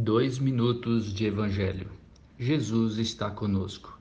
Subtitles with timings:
[0.00, 1.90] Dois minutos de Evangelho.
[2.38, 3.98] Jesus está conosco.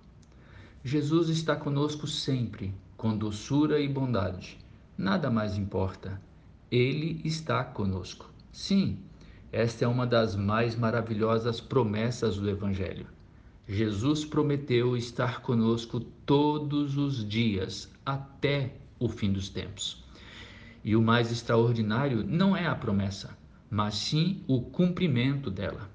[0.84, 4.60] Jesus está conosco sempre, com doçura e bondade.
[4.96, 6.22] Nada mais importa.
[6.70, 8.32] Ele está conosco.
[8.52, 9.00] Sim,
[9.52, 13.08] esta é uma das mais maravilhosas promessas do Evangelho.
[13.68, 20.06] Jesus prometeu estar conosco todos os dias, até o fim dos tempos.
[20.84, 23.36] E o mais extraordinário não é a promessa
[23.70, 25.90] mas sim o cumprimento dela.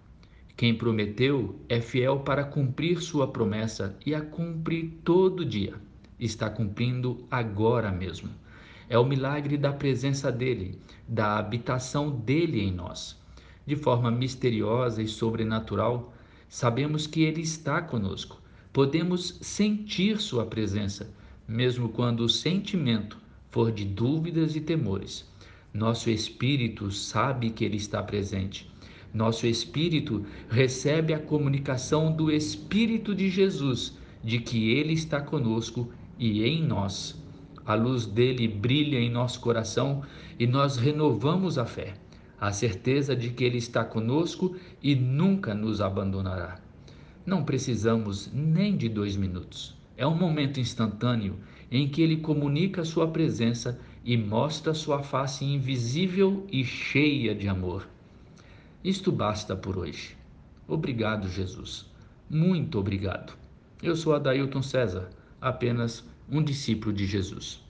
[0.56, 5.74] Quem prometeu é fiel para cumprir sua promessa e a cumprir todo dia.
[6.20, 8.30] Está cumprindo agora mesmo.
[8.88, 13.20] É o milagre da presença dele, da habitação dele em nós.
[13.66, 16.12] De forma misteriosa e sobrenatural,
[16.48, 18.40] sabemos que ele está conosco.
[18.72, 21.10] Podemos sentir sua presença,
[21.48, 23.18] mesmo quando o sentimento
[23.50, 25.30] for de dúvidas e temores.
[25.72, 28.70] Nosso espírito sabe que Ele está presente.
[29.12, 36.44] Nosso espírito recebe a comunicação do Espírito de Jesus de que Ele está conosco e
[36.44, 37.20] em nós.
[37.64, 40.02] A luz dele brilha em nosso coração
[40.38, 41.94] e nós renovamos a fé,
[42.40, 46.60] a certeza de que Ele está conosco e nunca nos abandonará.
[47.24, 49.76] Não precisamos nem de dois minutos.
[49.96, 51.38] É um momento instantâneo
[51.70, 57.88] em que Ele comunica Sua presença e mostra sua face invisível e cheia de amor.
[58.82, 60.16] Isto basta por hoje.
[60.66, 61.88] Obrigado, Jesus.
[62.28, 63.34] Muito obrigado.
[63.82, 65.08] Eu sou Adailton César,
[65.40, 67.62] apenas um discípulo de Jesus.